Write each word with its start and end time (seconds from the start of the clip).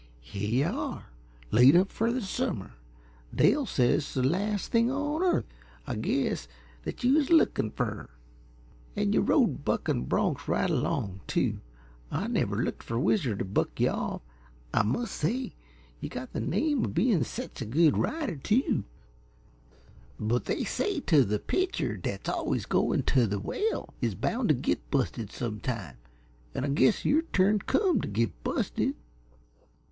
Here 0.21 0.65
yuh 0.67 0.75
are, 0.79 1.05
laid 1.51 1.75
up 1.75 1.91
fer 1.91 2.11
the 2.11 2.23
summer, 2.23 2.71
Dell 3.35 3.67
says 3.67 4.15
the 4.15 4.23
las' 4.23 4.67
thing 4.67 4.89
on 4.89 5.21
earth, 5.21 5.45
I 5.85 5.93
guess, 5.93 6.47
that 6.85 7.03
yuh 7.03 7.13
was 7.13 7.29
lookin' 7.29 7.69
fer. 7.69 8.09
An' 8.95 9.13
yuh 9.13 9.21
rode 9.21 9.63
buckin' 9.63 10.05
bronks 10.07 10.47
right 10.47 10.71
along, 10.71 11.19
too. 11.27 11.59
I 12.09 12.25
never 12.25 12.55
looked 12.55 12.81
fer 12.81 12.97
Whizzer 12.97 13.35
t' 13.35 13.43
buck 13.43 13.79
yuh 13.79 13.91
off, 13.91 14.21
I 14.73 14.81
must 14.81 15.13
say 15.15 15.53
yuh 15.99 16.09
got 16.09 16.33
the 16.33 16.39
name 16.41 16.83
uh 16.83 16.87
bein' 16.87 17.23
sech 17.23 17.61
a 17.61 17.65
good 17.65 17.95
rider, 17.95 18.37
too. 18.37 18.85
But 20.19 20.45
they 20.45 20.63
say 20.63 20.99
't 20.99 21.25
the 21.29 21.37
pitcher 21.37 21.95
't's 21.95 22.27
always 22.27 22.65
goin' 22.65 23.03
t' 23.03 23.25
the 23.25 23.37
well 23.39 23.93
is 24.01 24.15
bound 24.15 24.49
t' 24.49 24.55
git 24.55 24.89
busted 24.89 25.31
sometime, 25.31 25.97
an' 26.55 26.65
I 26.65 26.69
guess 26.69 27.05
your 27.05 27.21
turn 27.21 27.59
come 27.59 28.01
t' 28.01 28.07
git 28.09 28.43
busted. 28.43 28.95